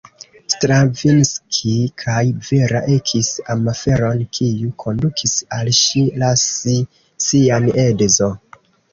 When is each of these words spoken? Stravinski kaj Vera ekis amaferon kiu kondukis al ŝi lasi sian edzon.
Stravinski 0.51 1.73
kaj 2.03 2.21
Vera 2.47 2.79
ekis 2.93 3.27
amaferon 3.55 4.23
kiu 4.37 4.69
kondukis 4.85 5.35
al 5.59 5.69
ŝi 5.81 6.03
lasi 6.23 6.79
sian 7.27 7.69
edzon. 7.85 8.35